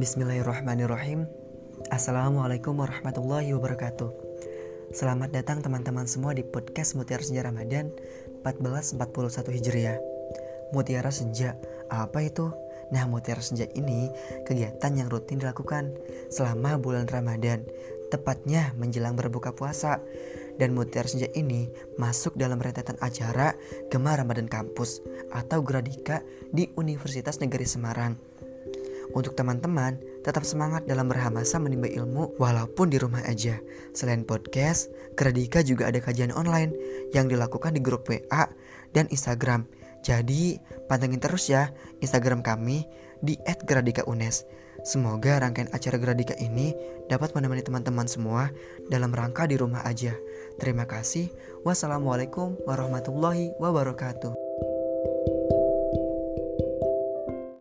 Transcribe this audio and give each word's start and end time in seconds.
Bismillahirrahmanirrahim. 0.00 1.28
Assalamualaikum 1.92 2.72
warahmatullahi 2.72 3.52
wabarakatuh. 3.52 4.08
Selamat 4.96 5.28
datang 5.28 5.60
teman-teman 5.60 6.08
semua 6.08 6.32
di 6.32 6.40
podcast 6.40 6.96
Mutiara 6.96 7.20
Senja 7.20 7.44
Ramadan 7.44 7.92
1441 8.40 8.96
Hijriah. 9.60 10.00
Mutiara 10.72 11.12
Senja, 11.12 11.60
apa 11.92 12.24
itu? 12.24 12.48
Nah 12.88 13.04
Mutiara 13.12 13.44
Senja 13.44 13.68
ini 13.76 14.08
kegiatan 14.48 14.96
yang 14.96 15.12
rutin 15.12 15.36
dilakukan 15.36 15.92
selama 16.32 16.80
bulan 16.80 17.04
Ramadan 17.04 17.68
Tepatnya 18.10 18.74
menjelang 18.74 19.14
berbuka 19.14 19.54
puasa. 19.54 20.02
Dan 20.56 20.76
Mutiara 20.76 21.08
Senja 21.08 21.30
ini 21.32 21.72
masuk 21.96 22.36
dalam 22.36 22.60
rentetan 22.60 22.96
acara 23.00 23.56
Gemar 23.88 24.20
Ramadan 24.20 24.44
Kampus 24.44 25.00
atau 25.32 25.64
Gradika 25.64 26.20
di 26.52 26.68
Universitas 26.76 27.40
Negeri 27.40 27.64
Semarang 27.64 28.29
untuk 29.16 29.34
teman-teman, 29.34 29.98
tetap 30.22 30.44
semangat 30.46 30.86
dalam 30.86 31.10
berhamasa 31.10 31.58
menimba 31.58 31.90
ilmu 31.90 32.36
walaupun 32.36 32.90
di 32.92 32.98
rumah 32.98 33.22
aja. 33.26 33.58
Selain 33.96 34.22
podcast, 34.22 34.92
Kredika 35.18 35.60
juga 35.60 35.90
ada 35.90 35.98
kajian 35.98 36.34
online 36.34 36.74
yang 37.14 37.26
dilakukan 37.26 37.74
di 37.74 37.80
grup 37.82 38.06
WA 38.06 38.48
dan 38.94 39.10
Instagram. 39.10 39.66
Jadi, 40.00 40.56
pantengin 40.88 41.20
terus 41.20 41.52
ya 41.52 41.68
Instagram 42.00 42.40
kami 42.40 42.88
di 43.20 43.36
@gradikaunes. 43.68 44.48
Semoga 44.80 45.36
rangkaian 45.44 45.68
acara 45.76 46.00
Gradika 46.00 46.32
ini 46.40 46.72
dapat 47.12 47.36
menemani 47.36 47.60
teman-teman 47.60 48.08
semua 48.08 48.48
dalam 48.88 49.12
rangka 49.12 49.44
di 49.44 49.60
rumah 49.60 49.84
aja. 49.84 50.16
Terima 50.56 50.88
kasih. 50.88 51.28
Wassalamualaikum 51.68 52.56
warahmatullahi 52.64 53.52
wabarakatuh. 53.60 54.39